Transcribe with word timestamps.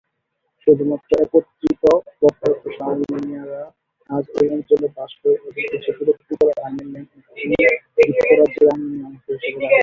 শুধুমাত্র 0.63 1.09
একত্রিত 1.23 1.83
এবং 2.07 2.27
অপ্রকাশ্য-আর্মেনীয়রা 2.27 3.63
আজ 4.09 4.25
এই 4.37 4.47
অঞ্চলে 4.55 4.87
বাস 4.97 5.11
করে 5.19 5.35
এবং 5.39 5.49
কিছু 5.71 5.89
বিরক্তিকর 5.97 6.49
আর্মেনিয়ান 6.59 7.05
এটি 7.37 7.55
যুক্তরাজ্যের 8.09 8.67
আর্মেনিয়া 8.67 9.05
অংশ 9.09 9.25
হিসেবে 9.27 9.51
দাবি 9.51 9.65
করে। 9.65 9.77